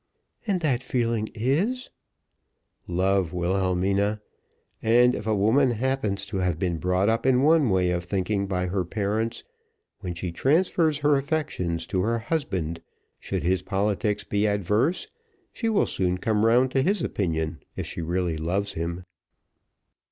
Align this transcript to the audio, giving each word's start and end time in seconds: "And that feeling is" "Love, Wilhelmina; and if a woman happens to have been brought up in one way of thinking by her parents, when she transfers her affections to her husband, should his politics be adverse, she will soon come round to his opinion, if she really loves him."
"And 0.47 0.61
that 0.61 0.81
feeling 0.81 1.29
is" 1.35 1.91
"Love, 2.87 3.33
Wilhelmina; 3.33 4.19
and 4.81 5.13
if 5.13 5.27
a 5.27 5.35
woman 5.35 5.69
happens 5.69 6.25
to 6.25 6.37
have 6.37 6.57
been 6.57 6.79
brought 6.79 7.07
up 7.07 7.23
in 7.23 7.43
one 7.43 7.69
way 7.69 7.91
of 7.91 8.03
thinking 8.03 8.47
by 8.47 8.65
her 8.65 8.83
parents, 8.83 9.43
when 9.99 10.15
she 10.15 10.31
transfers 10.31 11.01
her 11.01 11.17
affections 11.17 11.85
to 11.85 12.01
her 12.01 12.17
husband, 12.17 12.81
should 13.19 13.43
his 13.43 13.61
politics 13.61 14.23
be 14.23 14.47
adverse, 14.47 15.07
she 15.53 15.69
will 15.69 15.85
soon 15.85 16.17
come 16.17 16.47
round 16.47 16.71
to 16.71 16.81
his 16.81 17.03
opinion, 17.03 17.59
if 17.75 17.85
she 17.85 18.01
really 18.01 18.37
loves 18.37 18.73
him." 18.73 19.03